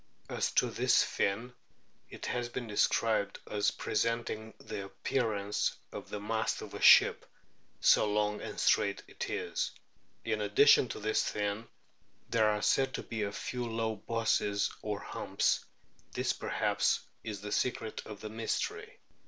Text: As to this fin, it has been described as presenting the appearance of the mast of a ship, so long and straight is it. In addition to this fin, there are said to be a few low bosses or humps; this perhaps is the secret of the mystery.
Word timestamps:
As 0.31 0.49
to 0.53 0.71
this 0.71 1.03
fin, 1.03 1.53
it 2.09 2.25
has 2.25 2.49
been 2.49 2.65
described 2.65 3.37
as 3.51 3.69
presenting 3.69 4.51
the 4.57 4.85
appearance 4.85 5.75
of 5.91 6.09
the 6.09 6.19
mast 6.19 6.63
of 6.63 6.73
a 6.73 6.81
ship, 6.81 7.23
so 7.81 8.11
long 8.11 8.41
and 8.41 8.59
straight 8.59 9.03
is 9.07 9.71
it. 10.25 10.29
In 10.33 10.41
addition 10.41 10.87
to 10.87 10.99
this 10.99 11.29
fin, 11.29 11.67
there 12.31 12.49
are 12.49 12.63
said 12.63 12.95
to 12.95 13.03
be 13.03 13.21
a 13.21 13.31
few 13.31 13.63
low 13.67 13.95
bosses 13.95 14.71
or 14.81 14.99
humps; 14.99 15.65
this 16.13 16.33
perhaps 16.33 17.01
is 17.23 17.41
the 17.41 17.51
secret 17.51 18.01
of 18.07 18.21
the 18.21 18.29
mystery. 18.31 18.97